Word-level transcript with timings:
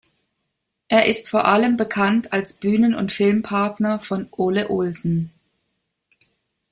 Er 0.87 1.05
ist 1.05 1.29
vor 1.29 1.45
allem 1.45 1.77
bekannt 1.77 2.33
als 2.33 2.53
Bühnen- 2.59 2.95
und 2.95 3.11
Filmpartner 3.11 3.99
von 3.99 4.27
Ole 4.31 4.71
Olsen. 4.71 5.31